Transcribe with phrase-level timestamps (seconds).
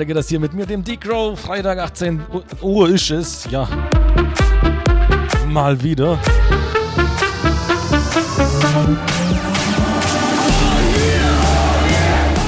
[0.00, 1.38] weiter geht das hier mit mir, dem D-Crow.
[1.38, 2.22] Freitag 18
[2.62, 3.68] Uhr ist es, ja.
[5.46, 6.18] Mal wieder.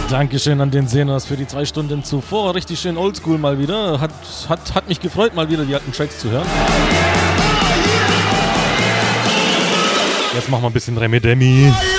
[0.09, 2.55] Dankeschön an den Senas für die zwei Stunden zuvor.
[2.55, 4.01] Richtig schön oldschool mal wieder.
[4.01, 4.13] Hat,
[4.49, 6.47] hat, hat mich gefreut, mal wieder die alten Tracks zu hören.
[10.35, 11.71] Jetzt machen wir ein bisschen Remedemi.
[11.71, 11.92] Trap,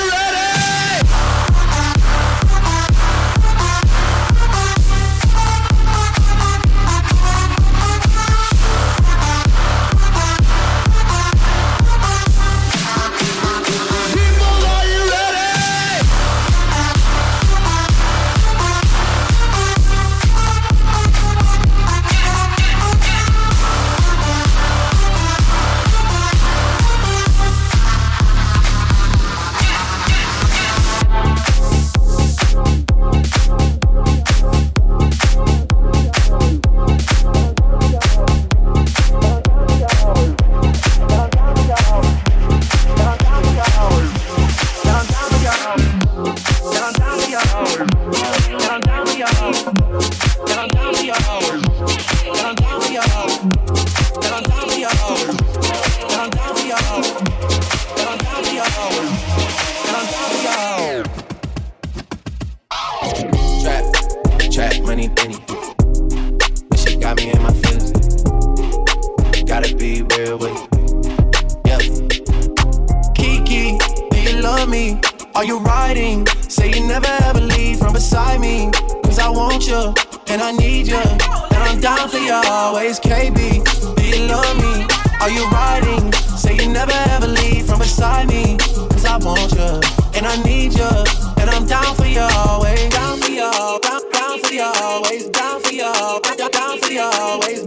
[97.00, 97.63] always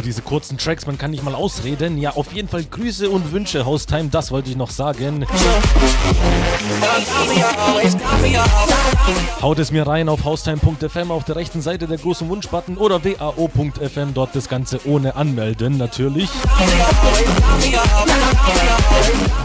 [0.00, 1.98] immer diese kurzen Tracks, man kann nicht mal ausreden.
[1.98, 5.26] Ja, auf jeden Fall Grüße und Wünsche, Haustime, das wollte ich noch sagen.
[9.42, 14.14] Haut es mir rein auf haustime.fm auf der rechten Seite der großen Wunschbutton oder wao.fm,
[14.14, 16.30] dort das Ganze ohne Anmelden natürlich.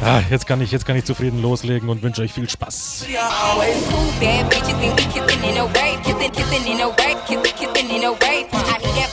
[0.03, 3.05] Ah, jetzt kann ich, jetzt kann ich zufrieden loslegen und wünsche euch viel Spaß.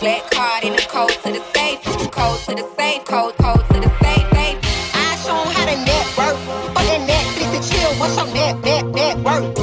[0.02, 1.78] Black card in the code to the safe,
[2.10, 4.58] code to the safe, code, code to the safe, safe.
[4.98, 6.36] I show 'em how to network,
[6.74, 7.90] fuck that Netflix and chill.
[8.00, 9.54] What's your net, net, net worth?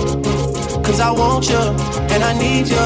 [0.85, 1.59] Cause I want you,
[2.13, 2.85] and I need you,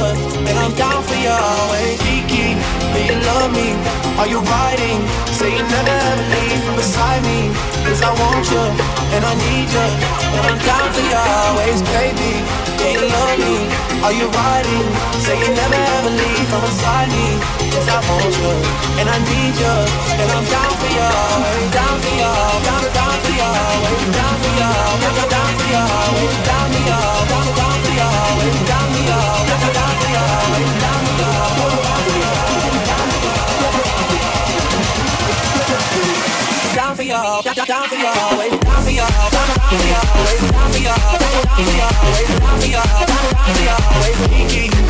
[0.50, 2.02] and I'm down for you always.
[2.02, 2.58] Kiki,
[2.94, 3.78] do you love me?
[4.18, 5.00] Are you riding?
[5.38, 7.54] Say you never ever leave from beside me.
[7.86, 8.66] Cause I want you,
[9.14, 9.88] and I need you,
[10.36, 12.73] and I'm down for you always, baby.
[12.84, 13.56] Love me?
[14.04, 14.88] Are you riding?
[15.24, 17.40] Say you never ever leave from beside me.
[17.72, 18.52] Cause I want you,
[19.00, 19.76] and I need you,
[20.20, 21.10] and I'm down for you,
[21.72, 22.32] down for you,
[22.68, 23.50] down, down for you,
[24.12, 25.84] down for you, down, down for you,
[26.44, 27.00] down for you,
[27.32, 28.12] down, down for you,
[28.68, 29.93] down for you, down, down for.
[37.04, 40.80] For y'all, down for y'all, always down for y'all, down for y'all, always down for
[40.80, 44.88] y'all, down for y'all, always down for y'all, down for y'all, always Kiki, down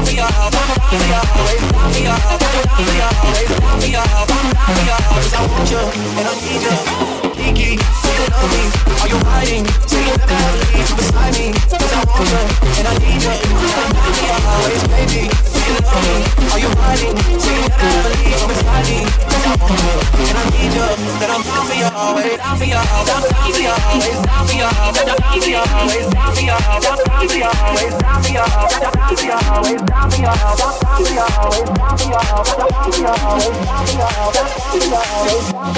[0.00, 3.88] for y'all, down for y'all, always down for y'all, down for y'all, always down for
[3.88, 5.82] y'all, down for y'all, always I want you
[6.18, 8.62] and I need you, Kiki, do you love me?
[9.02, 9.64] Are you hiding?
[9.86, 12.40] Say you never ever leave beside me, 'cause I want you
[12.78, 13.32] and I need you,
[13.72, 16.16] down for y'all, always baby, do you love me?
[16.52, 17.16] Are you hiding?
[17.40, 18.98] Say you never ever leave beside me,
[19.28, 19.96] 'cause I want you
[20.28, 20.86] and I need you,
[21.20, 24.44] that I'm down for you always, down for you, down, down for you always, down
[24.46, 27.92] for you, down, down for you always, down for you, down, down for you always,
[28.02, 30.82] down for you, down, down for you always, down for you, down, down for you
[30.82, 32.28] always, down for you, you always, down for you, you always, down for you,
[32.82, 33.98] you always, you, down for
[34.72, 35.68] you always, She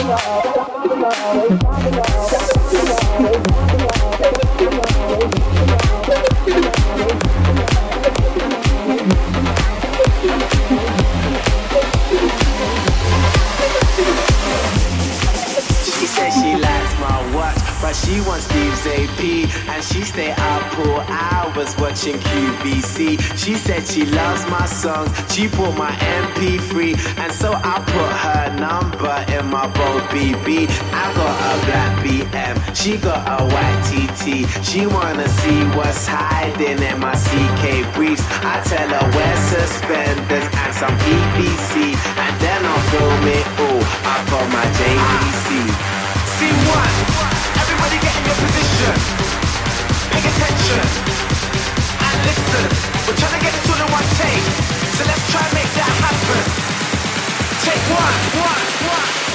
[16.06, 17.63] said she likes my watch,
[17.94, 19.22] she wants Steve's AP.
[19.70, 23.20] And she stay up all hours watching QVC.
[23.38, 26.96] She said she loves my songs, she bought my MP3.
[27.18, 30.68] And so I put her number in my bold BB.
[30.92, 34.46] I got a black BM, she got a white TT.
[34.64, 38.24] She wanna see what's hiding in my CK briefs.
[38.42, 41.94] I tell her wear suspenders and some PVC.
[42.18, 43.82] And then I'll film it all.
[44.04, 45.94] I got my JVC.
[46.34, 47.13] Scene one.
[47.84, 48.94] Everybody get in your position.
[50.08, 50.84] Pay attention.
[52.00, 52.64] And listen.
[53.04, 54.46] We're trying to get this all in one take.
[54.96, 56.40] So let's try and make that happen.
[57.60, 58.16] Take one.
[58.40, 58.64] One.
[58.88, 59.33] One.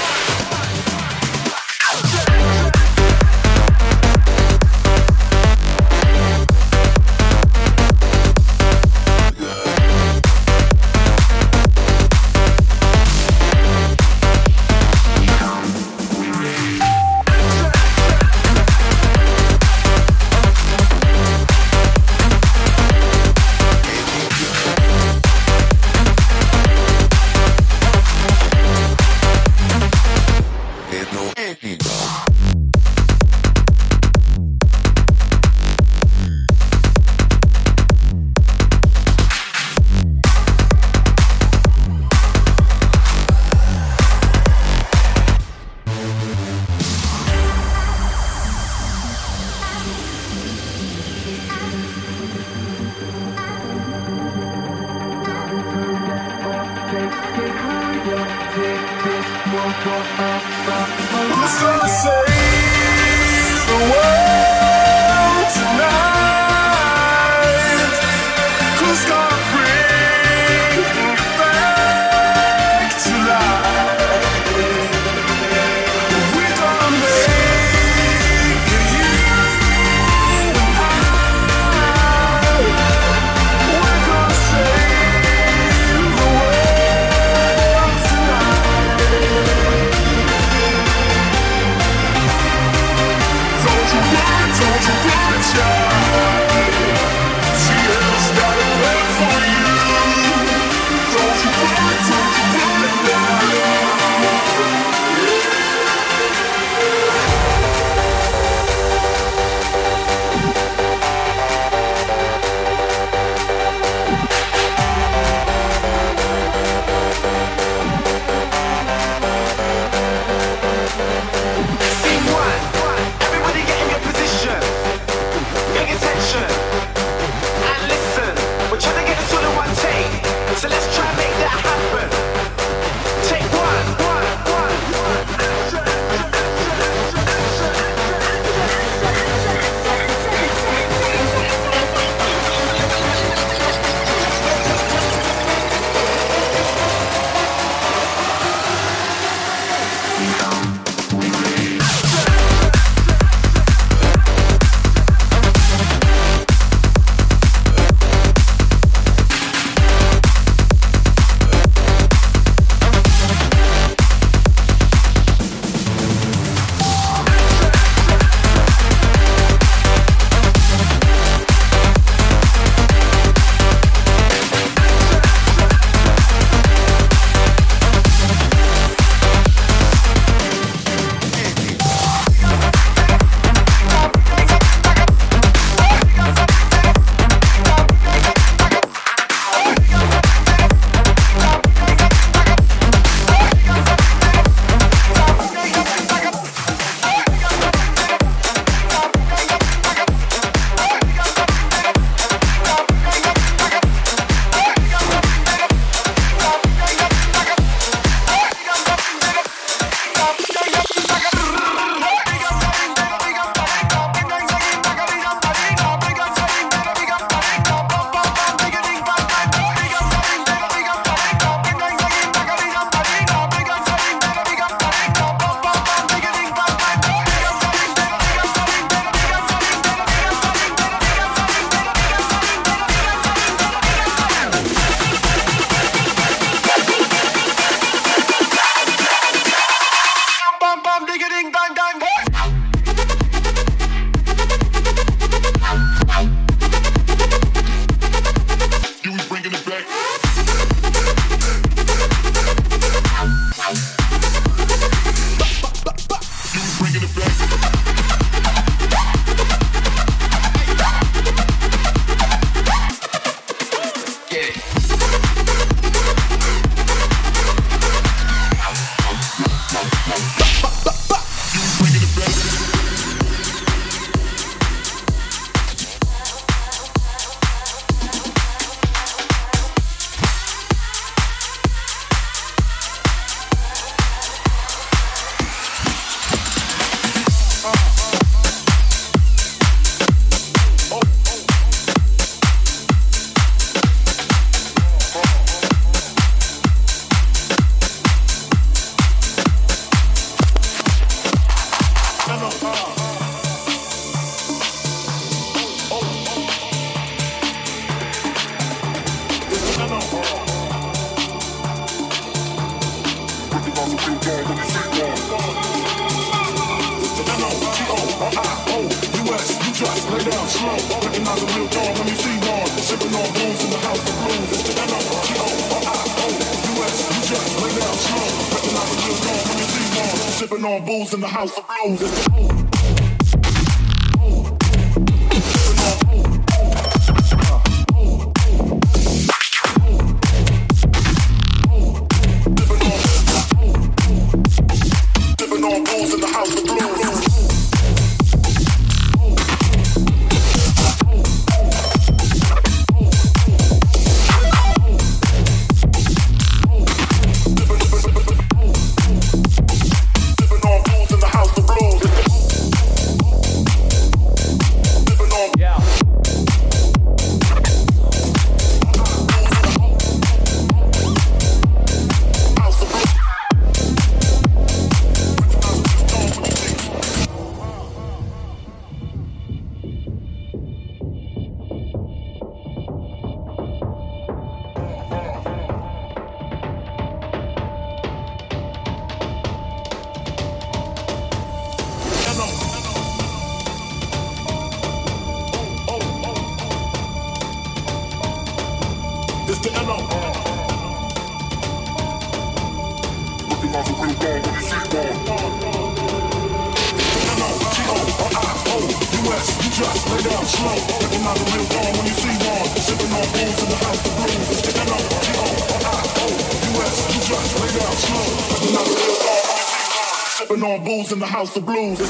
[421.40, 422.09] House of blues.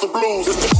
[0.00, 0.75] the blues.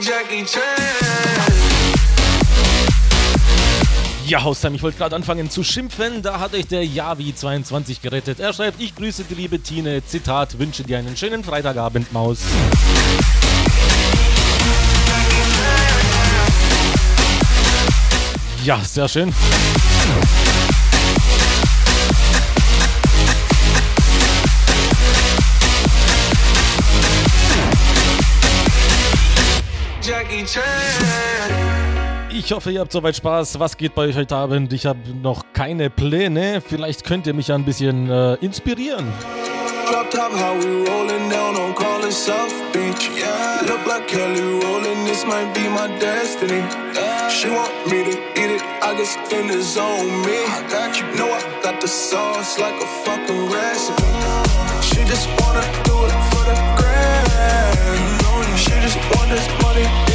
[0.00, 0.62] Jackie Chan.
[4.26, 6.22] Ja, Haustime, ich wollte gerade anfangen zu schimpfen.
[6.22, 8.40] Da hat euch der Javi22 gerettet.
[8.40, 10.04] Er schreibt, ich grüße die liebe Tine.
[10.04, 12.40] Zitat, wünsche dir einen schönen Freitagabend, Maus.
[18.64, 19.34] Ja, sehr schön.
[32.30, 33.58] Ich hoffe, ihr habt soweit Spaß.
[33.60, 34.72] Was geht bei euch heute Abend?
[34.72, 36.62] Ich habe noch keine Pläne.
[36.66, 39.12] Vielleicht könnt ihr mich ja ein bisschen äh, inspirieren.
[39.90, 43.10] Drop top, how we rolling down on College South Beach.
[43.14, 45.04] Yeah, look like Kelly rolling.
[45.04, 46.62] This might be my destiny.
[47.28, 48.62] She want me to eat it.
[48.82, 50.22] I get in the zone.
[50.24, 51.06] Me, I got you.
[51.16, 54.02] Know I got the sauce like a fucking recipe.
[54.80, 58.58] She just wanna do it for the grand.
[58.58, 60.07] She just want this money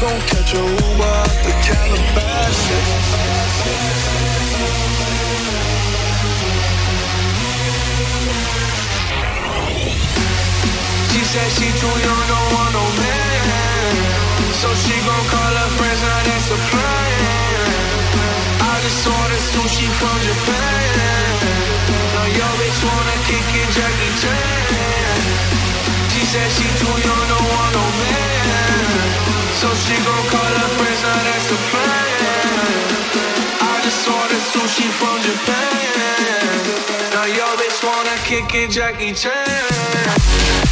[0.00, 2.88] gon' catch a Uber out the Calabasas.
[11.12, 13.94] She said she too young, don't want no man.
[14.60, 17.70] So she gon' call her friends, now that's a plan.
[18.68, 21.32] I just ordered sushi from Japan.
[22.12, 25.20] Now yo bitch wanna kick it, Jackie Chan.
[26.12, 28.25] She said she too young, don't want no man.
[29.56, 32.86] So she gon' call her friends, now that's a plan.
[33.58, 36.60] I just ordered sushi from Japan.
[37.14, 40.65] Now your bitch wanna kick it, Jackie Chan.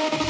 [0.00, 0.29] you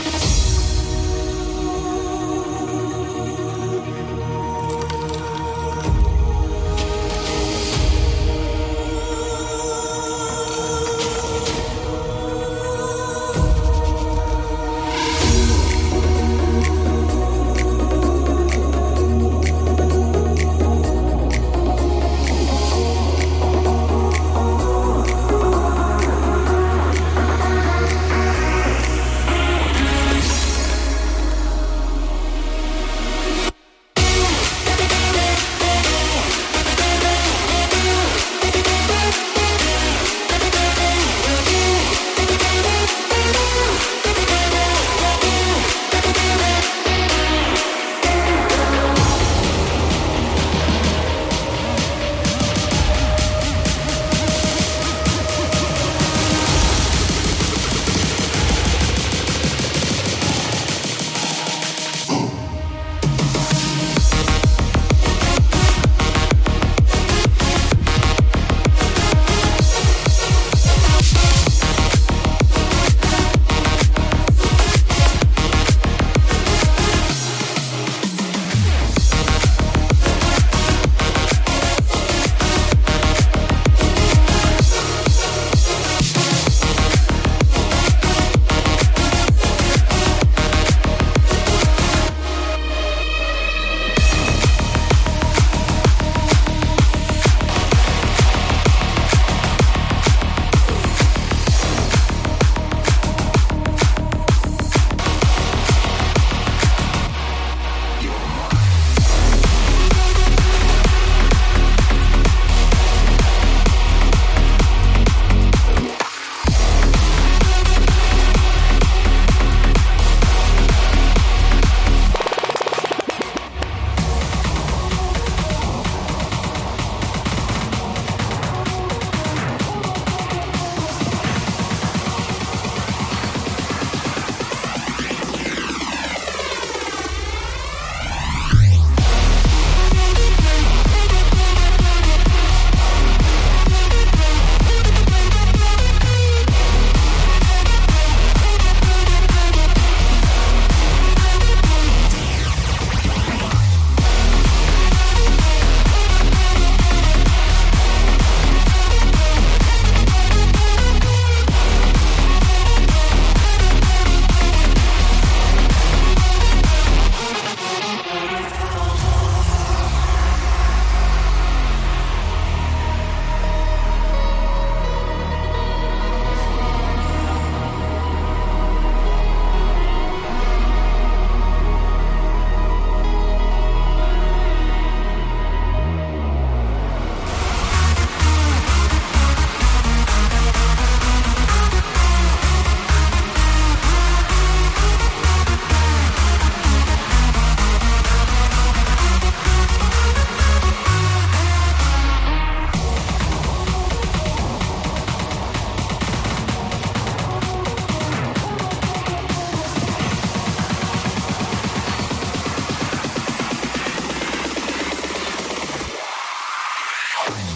[217.29, 217.50] Bye.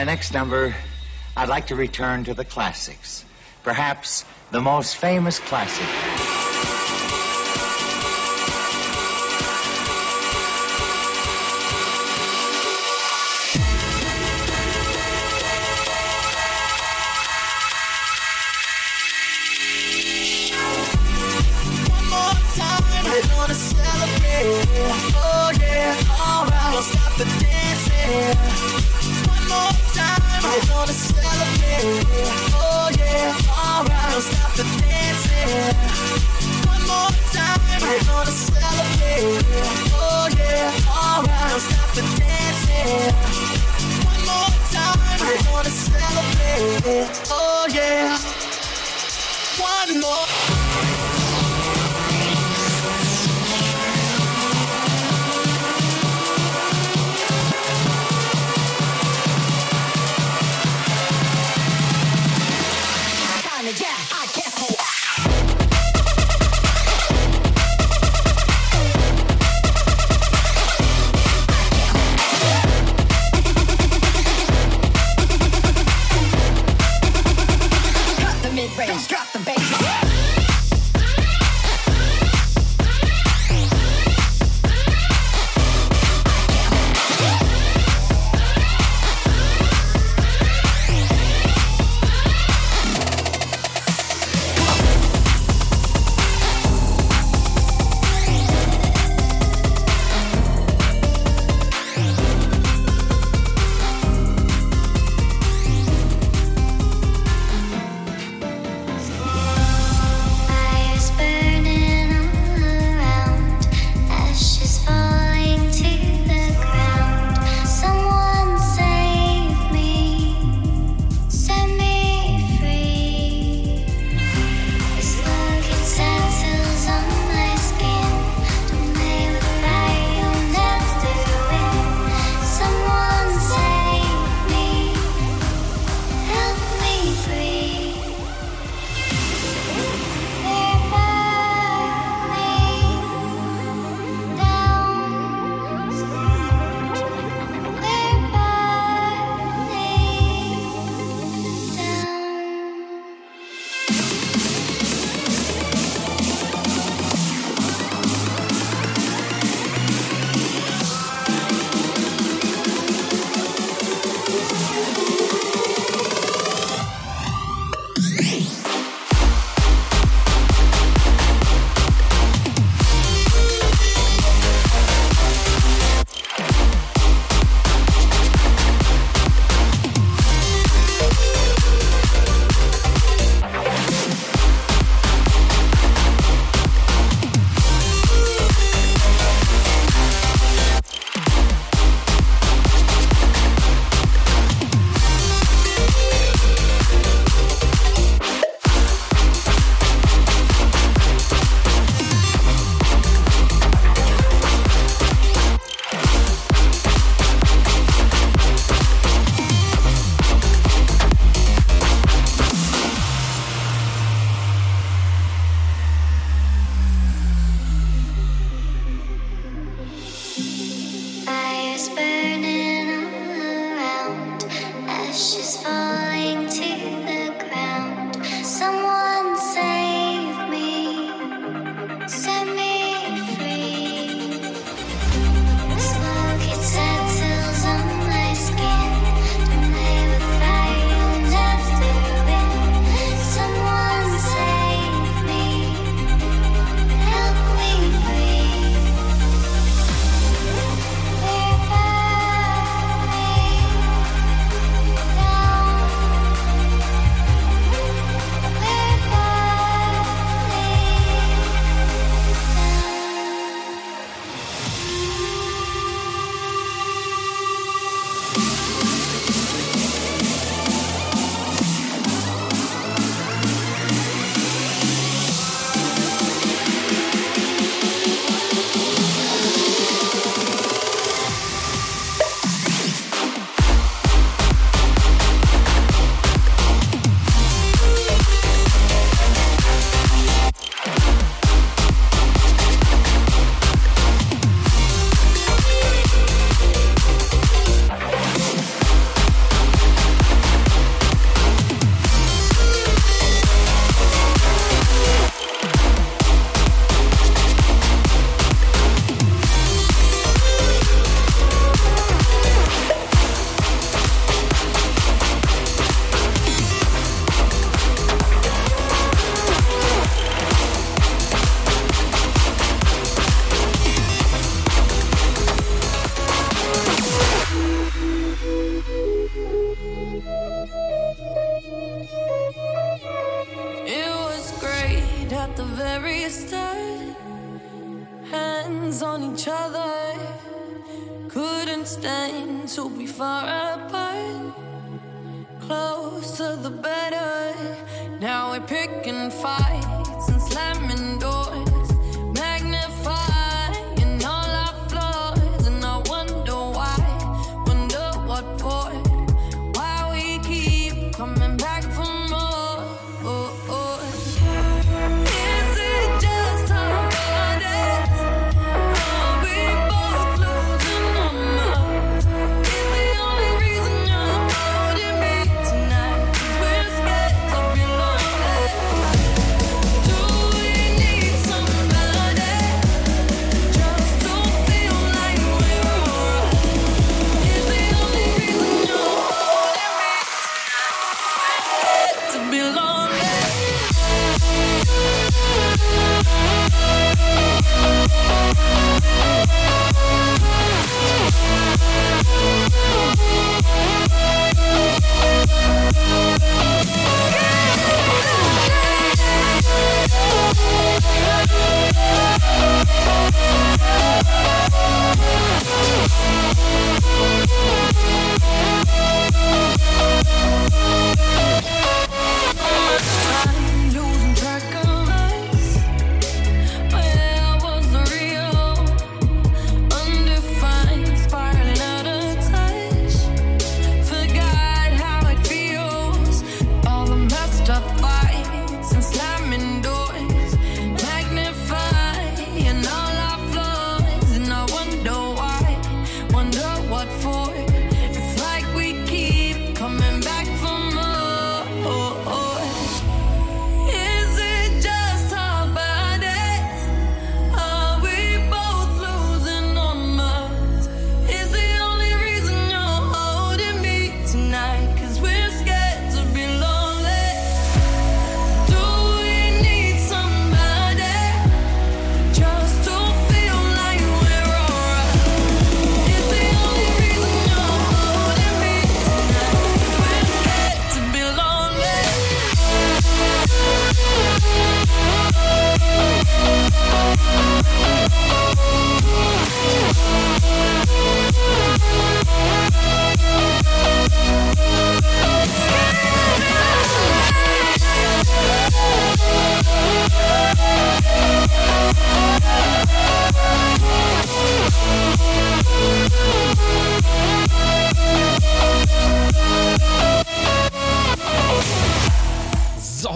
[0.00, 0.74] my next number,
[1.36, 3.22] I'd like to return to the classics.
[3.62, 6.39] Perhaps the most famous classic.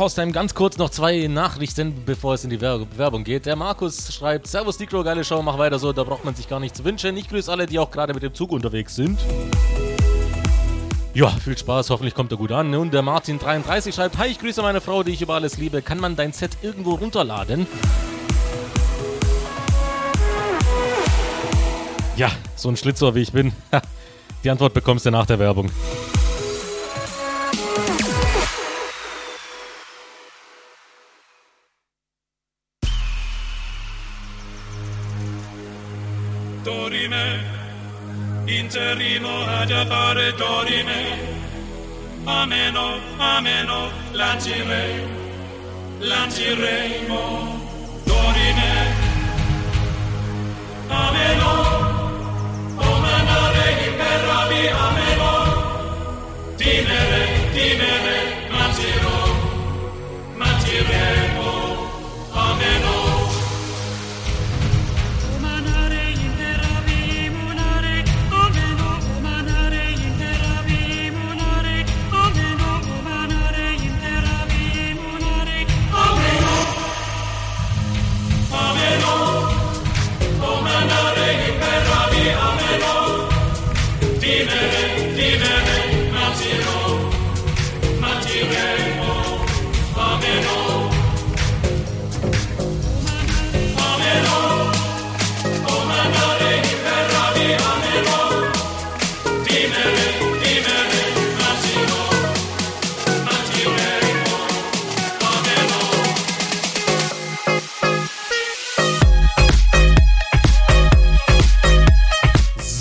[0.05, 3.47] So, Haustime, ganz kurz noch zwei Nachrichten, bevor es in die Wer- Werbung geht.
[3.47, 6.61] Der Markus schreibt, Servus Dikro, geile Show, mach weiter so, da braucht man sich gar
[6.61, 7.17] nichts wünschen.
[7.17, 9.19] Ich grüße alle, die auch gerade mit dem Zug unterwegs sind.
[11.15, 12.75] Ja, viel Spaß, hoffentlich kommt er gut an.
[12.75, 15.81] Und der Martin33 schreibt, Hi, ich grüße meine Frau, die ich über alles liebe.
[15.81, 17.67] Kann man dein Set irgendwo runterladen?
[22.17, 23.55] Ja, so ein Schlitzohr wie ich bin.
[24.45, 25.71] Die Antwort bekommst du nach der Werbung.
[38.75, 41.33] vincerimo ad appare torime.
[42.25, 45.01] Ameno, ameno, lancirei,
[45.99, 47.23] lanciremo
[48.05, 48.73] torime.
[50.89, 51.53] Ameno,
[52.75, 55.33] omanare imperravi, ameno,
[56.57, 57.23] timere,
[57.53, 58.19] timere,
[58.51, 59.14] lanciremo.
[84.47, 85.19] Amen.
[85.19, 85.84] Amen.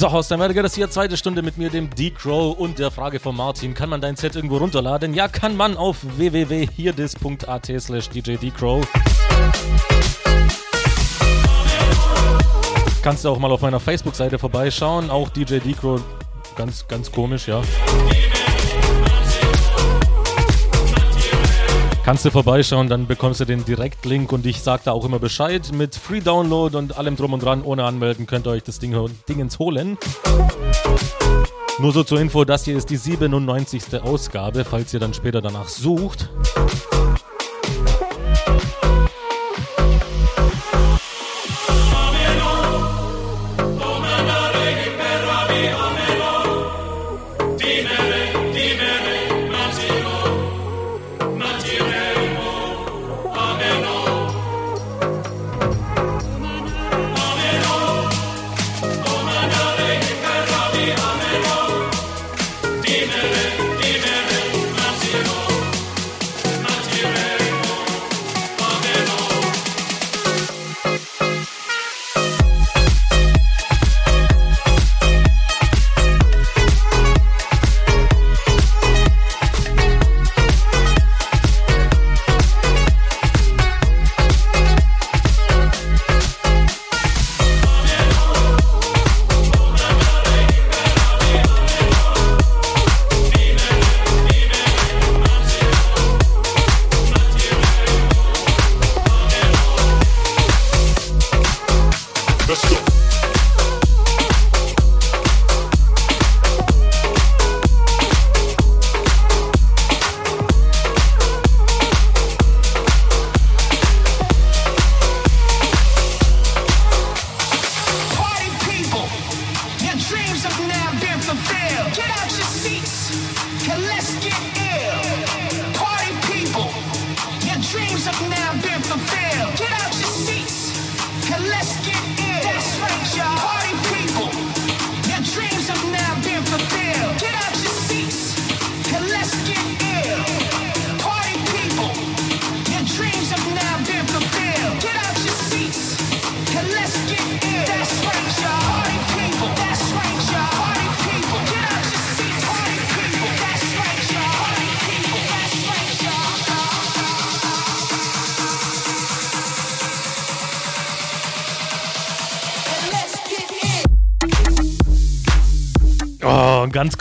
[0.03, 3.21] So, Horst, dann geht es hier zweite Stunde mit mir, dem D-Crow und der Frage
[3.21, 3.73] von Martin.
[3.73, 5.13] Kann man dein Set irgendwo runterladen?
[5.13, 8.85] Ja, kann man auf www.hierdis.at slash djdcrow.
[13.01, 15.09] Kannst du auch mal auf meiner Facebook-Seite vorbeischauen.
[15.09, 16.01] Auch DJ D-Crow,
[16.57, 17.61] ganz, ganz komisch, ja.
[22.05, 25.71] Kannst du vorbeischauen, dann bekommst du den Direktlink und ich sag da auch immer Bescheid.
[25.71, 28.93] Mit Free Download und allem drum und dran, ohne Anmelden könnt ihr euch das Ding,
[29.29, 29.97] Dingens holen.
[31.79, 34.01] Nur so zur Info, das hier ist die 97.
[34.03, 36.29] Ausgabe, falls ihr dann später danach sucht.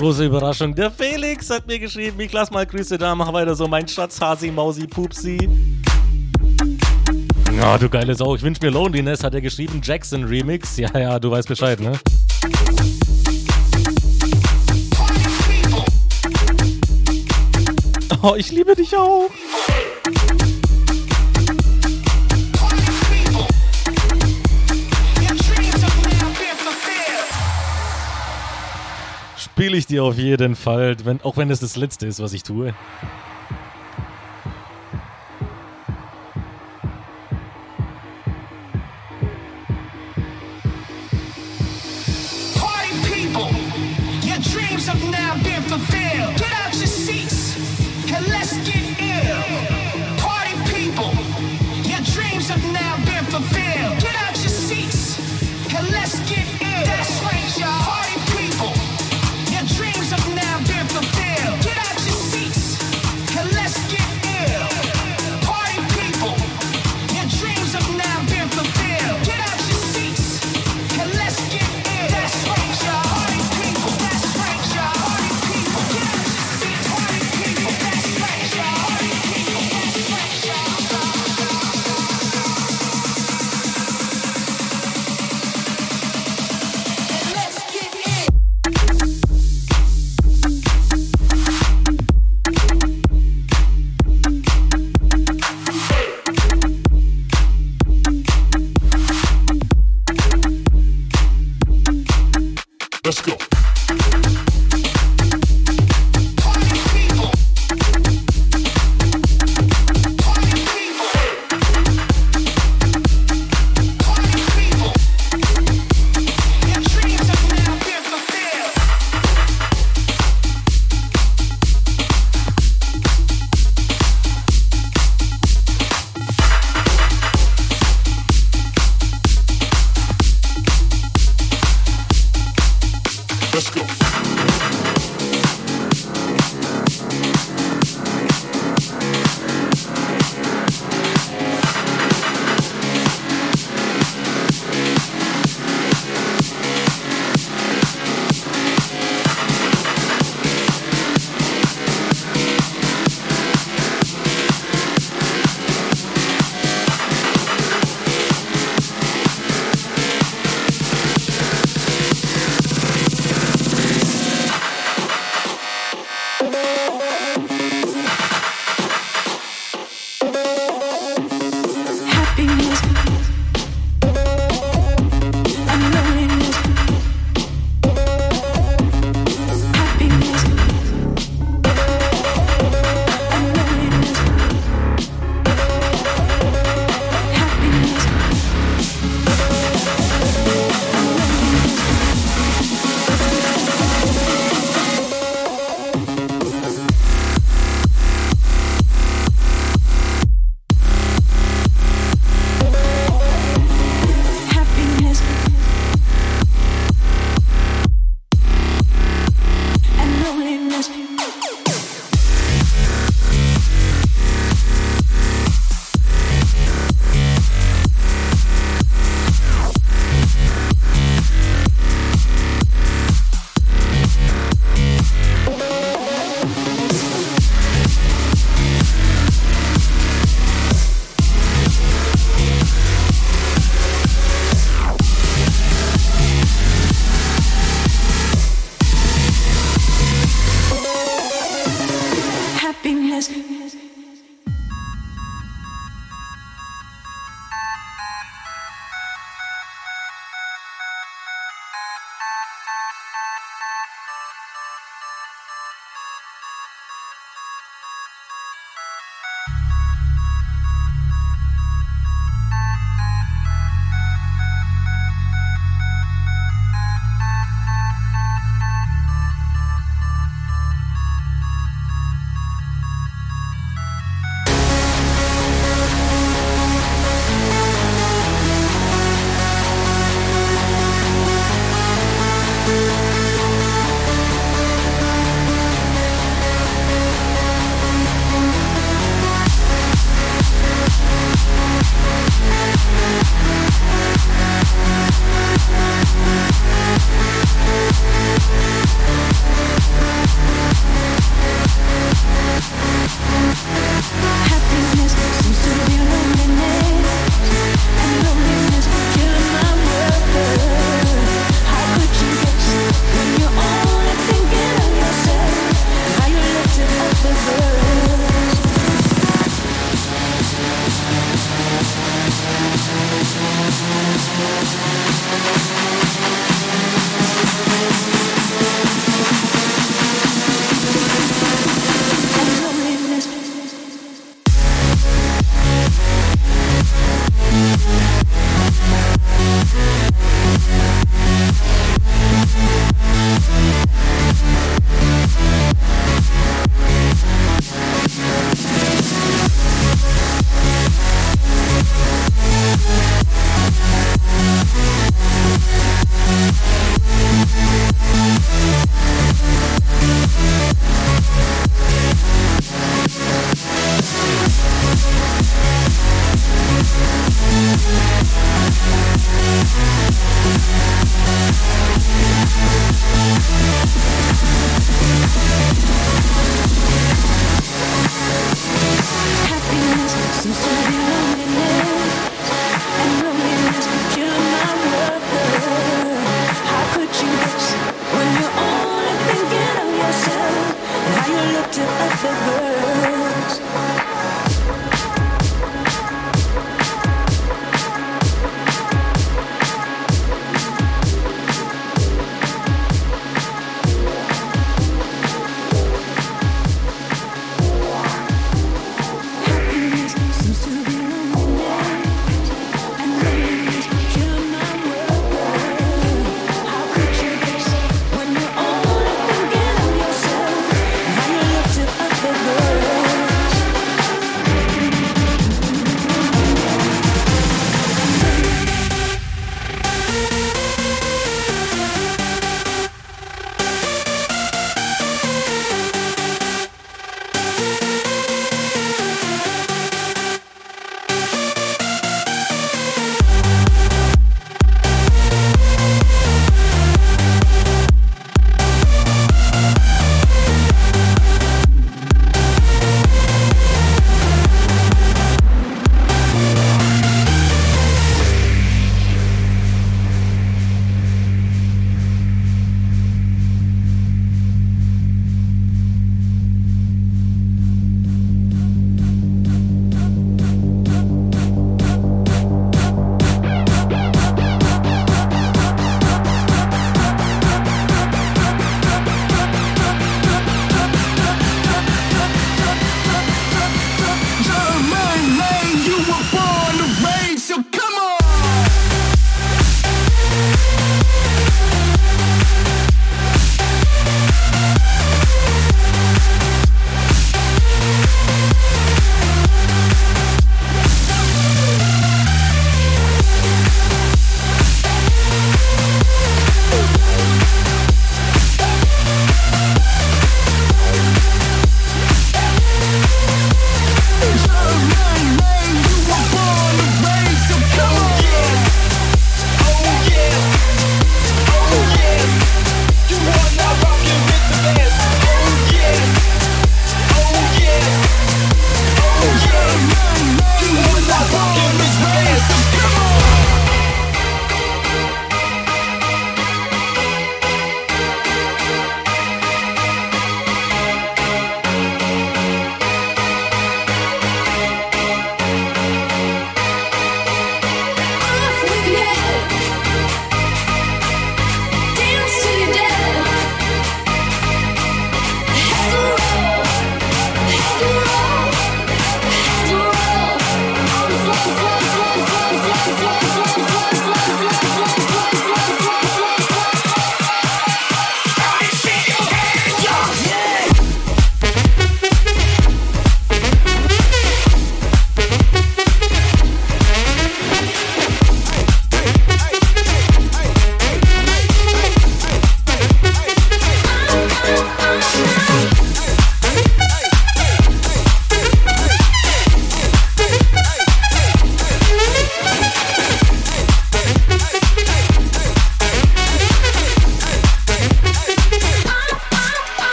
[0.00, 0.74] Große Überraschung.
[0.74, 4.18] Der Felix hat mir geschrieben, ich lass mal Grüße da, mach weiter so, mein Schatz,
[4.18, 5.36] Hasi, Mausi, Pupsi.
[7.54, 10.78] Ja, du geile Sau, ich wünsch mir Loneliness, hat er geschrieben, Jackson Remix.
[10.78, 11.98] Ja, ja, du weißt Bescheid, ne?
[18.22, 19.28] Oh, ich liebe dich auch.
[29.60, 32.42] Spiele ich dir auf jeden Fall, wenn, auch wenn es das letzte ist, was ich
[32.42, 32.72] tue.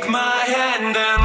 [0.00, 1.19] Take my hand and.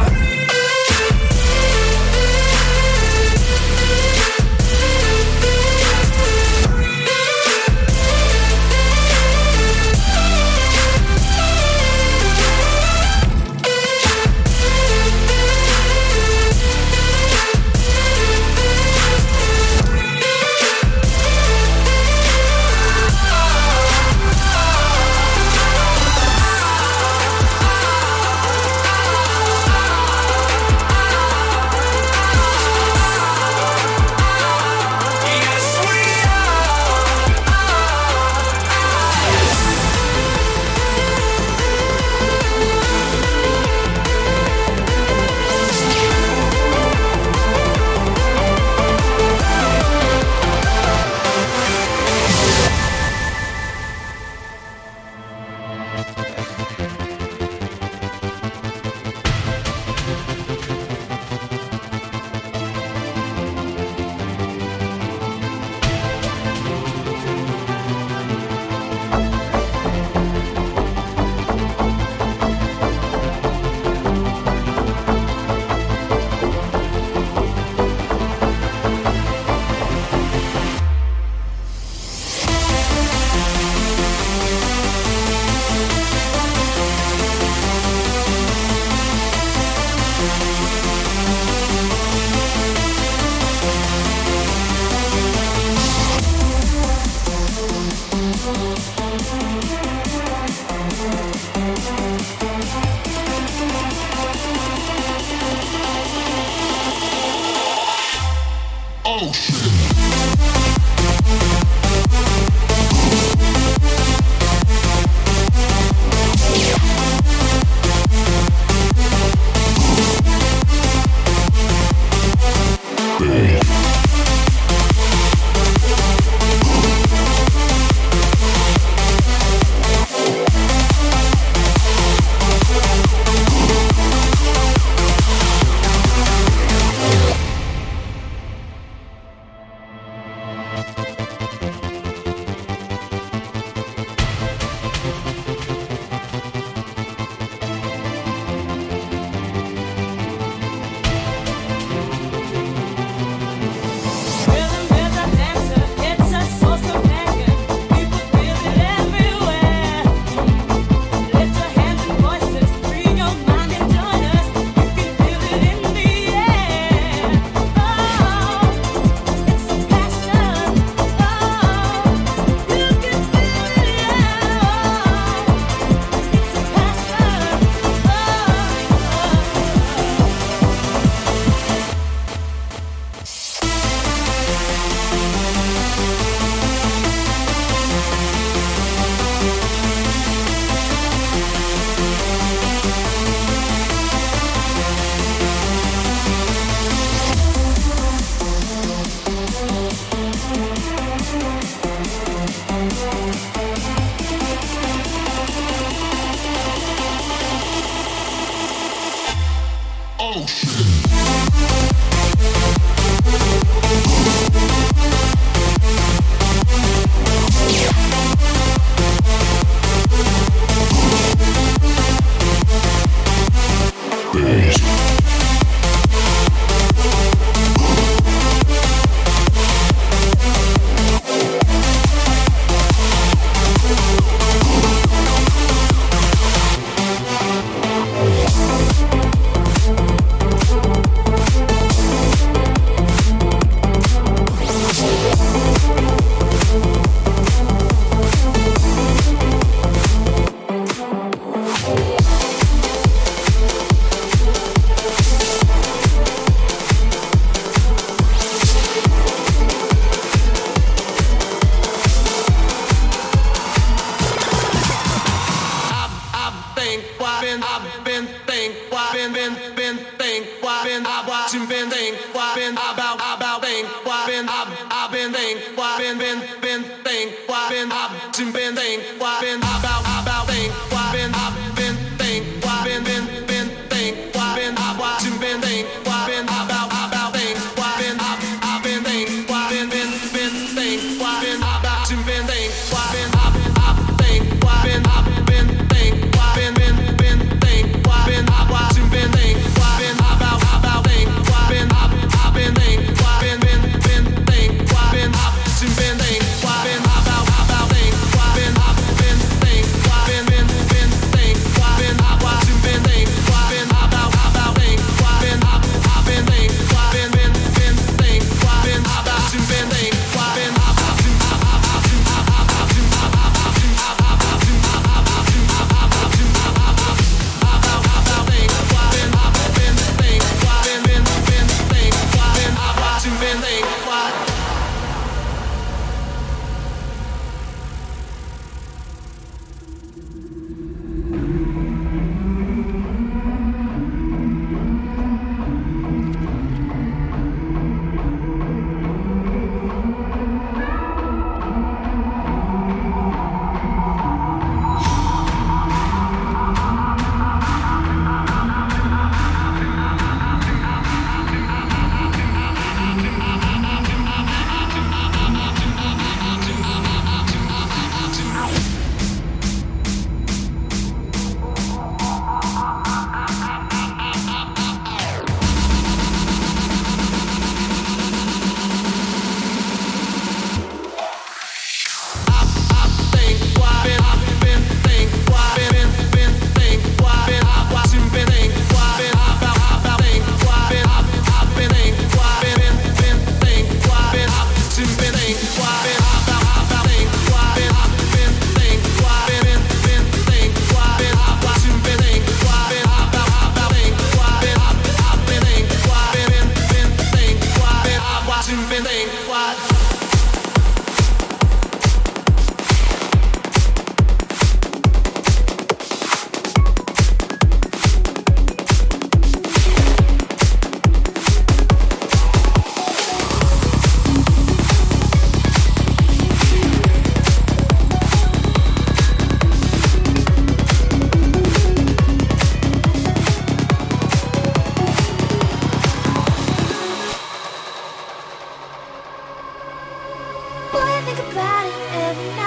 [441.25, 442.64] think about it every night.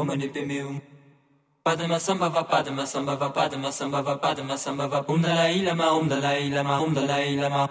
[0.00, 0.80] uma de pemeu.
[1.64, 5.92] Padma samba va padma samba va padma samba va padma samba va um dalai lama
[5.94, 7.68] um dalai lama um dalai lama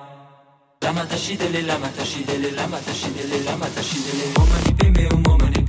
[0.81, 5.60] lama tashidele lama tashidele lama tashidele lama tashidele uma de pemeu uma de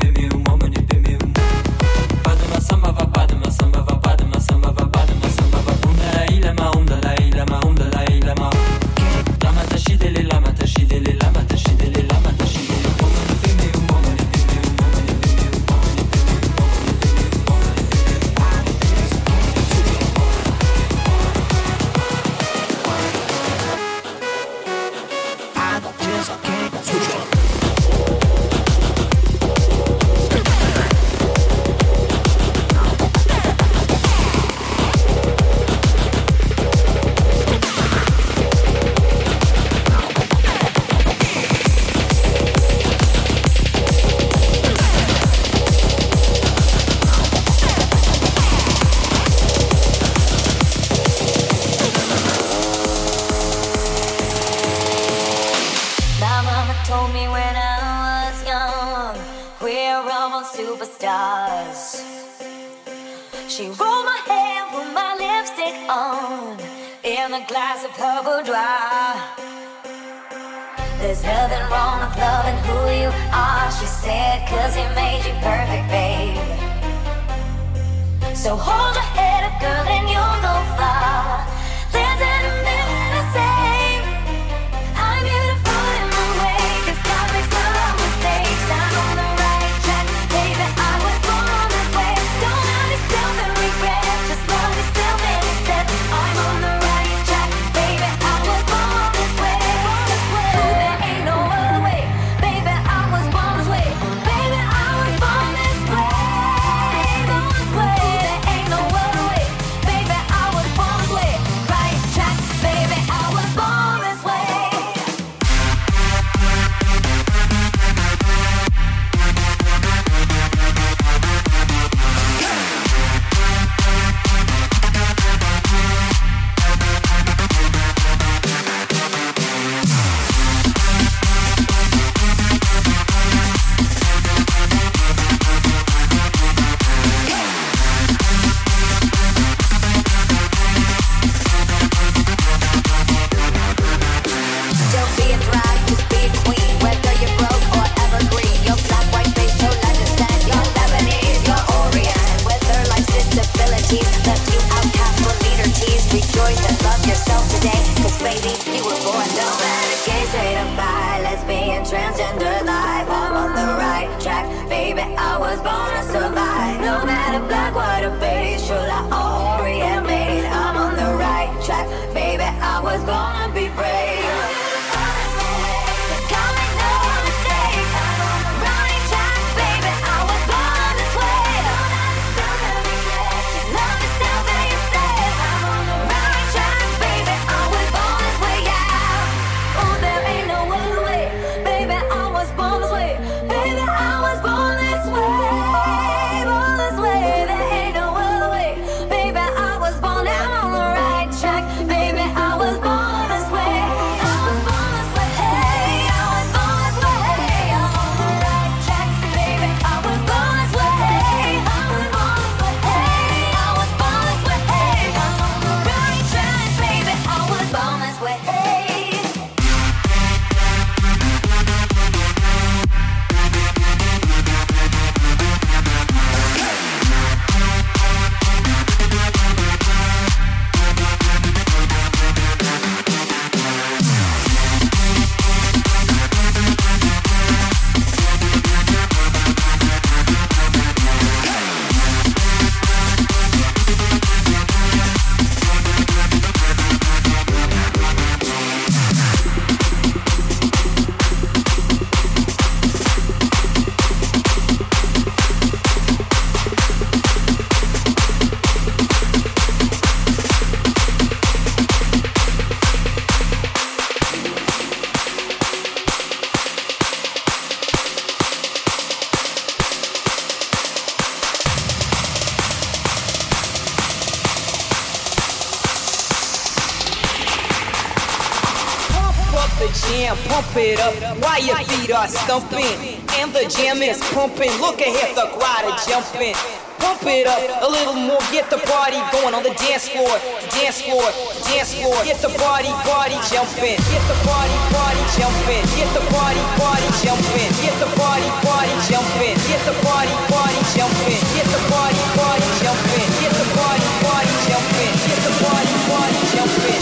[282.52, 284.68] thumping, and the jam is pumping.
[284.76, 286.52] Look ahead, the crowd is jumping.
[287.00, 290.28] Pump it up a little more, get the party going on the dance floor,
[290.68, 291.24] dance floor,
[291.64, 292.12] dance floor.
[292.28, 293.96] Get the party, party jumping.
[293.96, 295.80] Get the party, party jumping.
[295.96, 297.72] Get the party, party jumping.
[297.80, 299.56] Get the party, party jumping.
[299.72, 301.40] Get the party, party jumping.
[301.56, 303.28] Get the party, party jumping.
[303.40, 305.12] Get the party, party jumping.
[305.24, 307.01] Get the party, party jumping.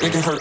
[0.00, 0.39] it can hurt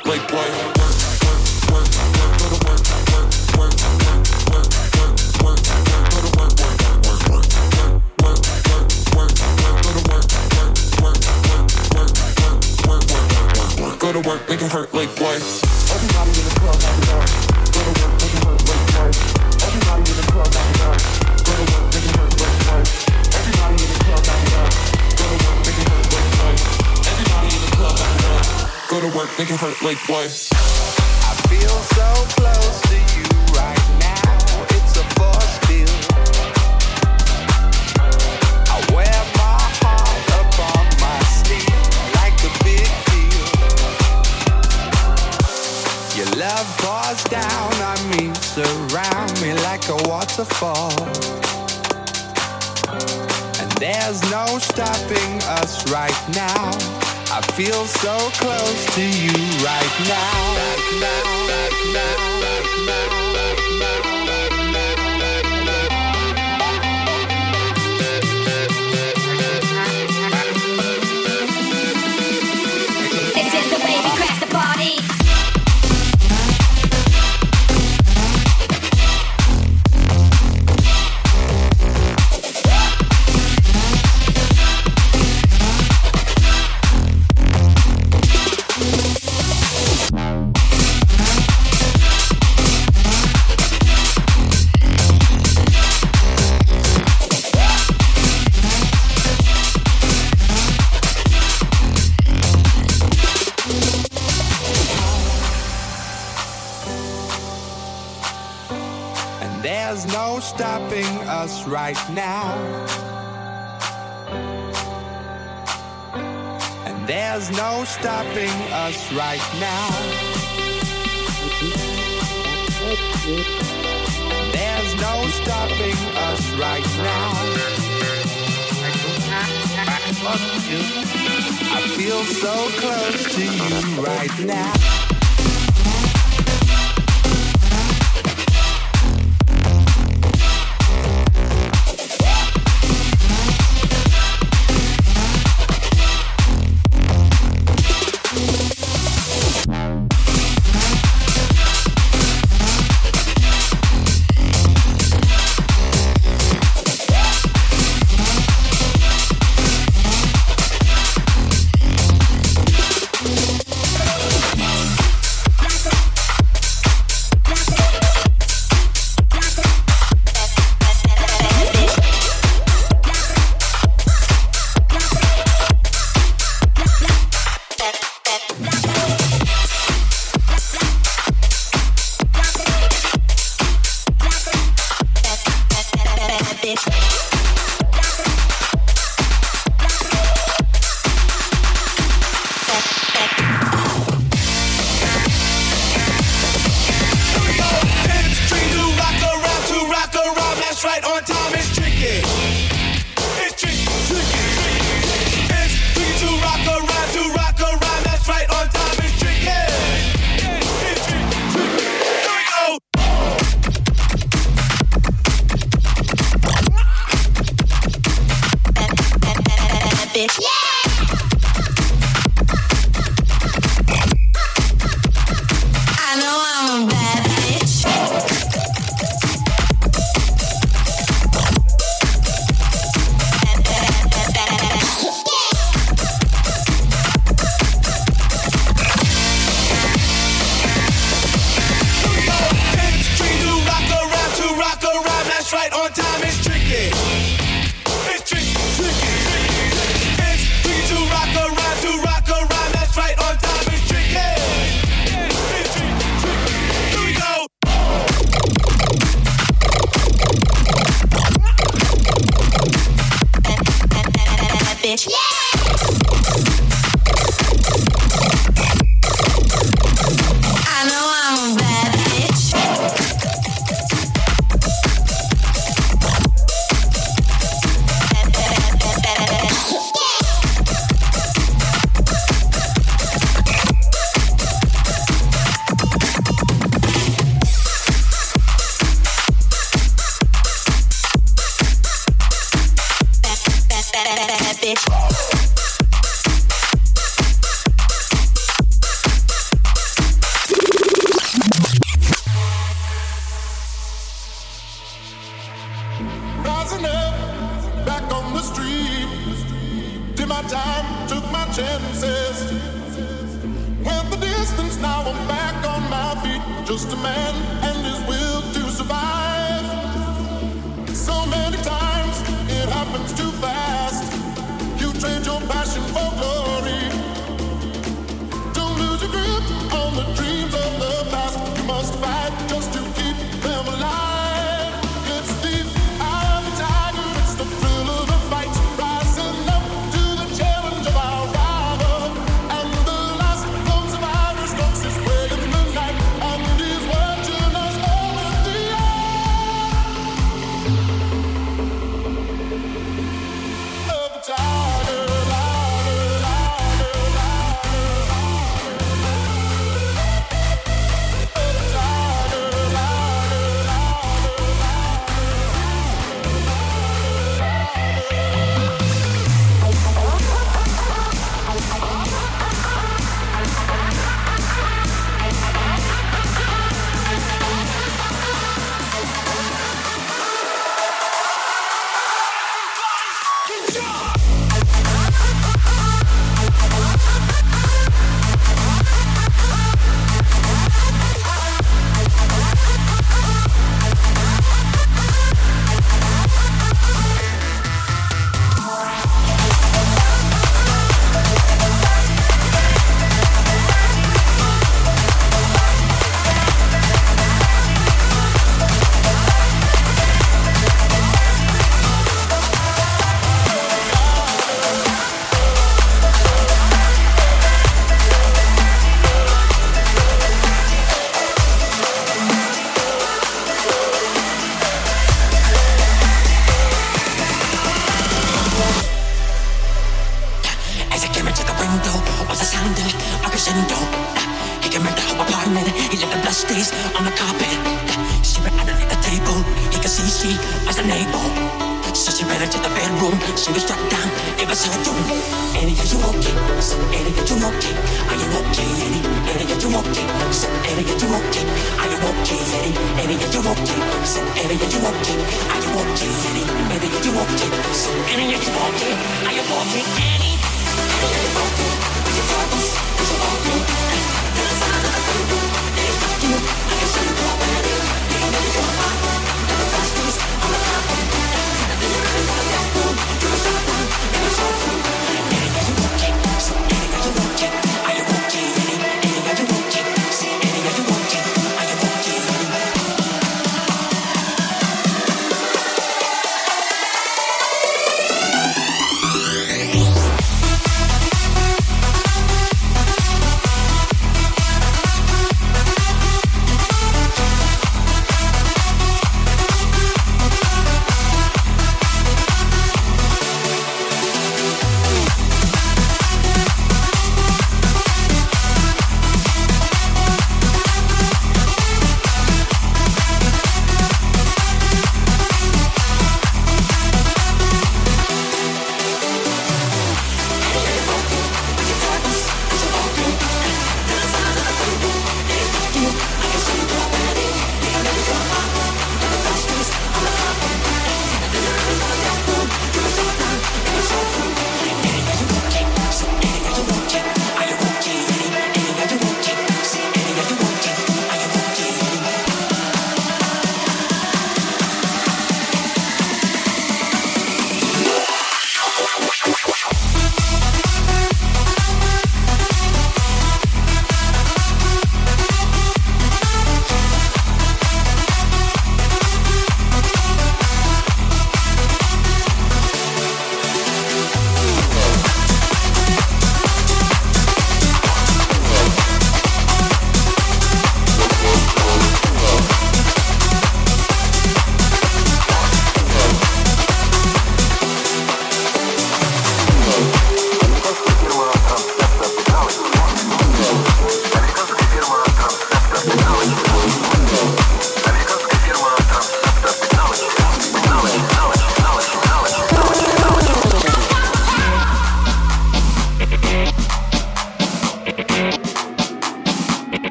[111.69, 112.48] right now.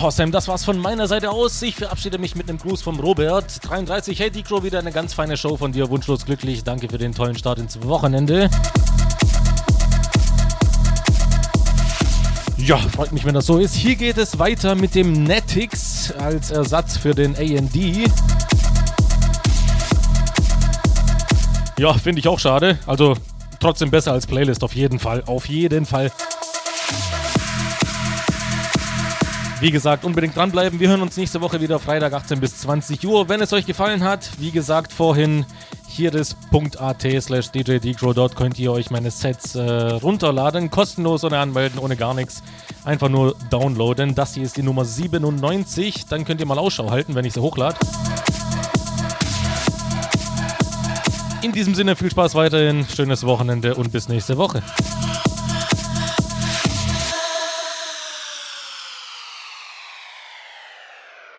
[0.00, 1.60] So, Sam, das war's von meiner Seite aus.
[1.60, 3.58] Ich verabschiede mich mit einem Gruß vom Robert.
[3.68, 5.90] 33, hey Dicro, wieder eine ganz feine Show von dir.
[5.90, 6.64] Wunschlos glücklich.
[6.64, 8.48] Danke für den tollen Start ins Wochenende.
[12.56, 13.74] Ja, freut mich, wenn das so ist.
[13.74, 18.04] Hier geht es weiter mit dem Netix als Ersatz für den AD.
[21.78, 22.78] Ja, finde ich auch schade.
[22.86, 23.16] Also
[23.60, 25.24] trotzdem besser als Playlist, auf jeden Fall.
[25.26, 26.10] Auf jeden Fall.
[29.60, 30.80] Wie gesagt, unbedingt dranbleiben.
[30.80, 33.28] Wir hören uns nächste Woche wieder Freitag 18 bis 20 Uhr.
[33.28, 35.44] Wenn es euch gefallen hat, wie gesagt, vorhin
[35.86, 36.34] hier das
[36.78, 38.14] .at slash djdcrow.
[38.14, 40.70] Dort könnt ihr euch meine Sets äh, runterladen.
[40.70, 42.42] Kostenlos ohne anmelden, ohne gar nichts.
[42.86, 44.14] Einfach nur downloaden.
[44.14, 46.06] Das hier ist die Nummer 97.
[46.06, 47.76] Dann könnt ihr mal Ausschau halten, wenn ich sie hochlade.
[51.42, 54.62] In diesem Sinne viel Spaß weiterhin, schönes Wochenende und bis nächste Woche.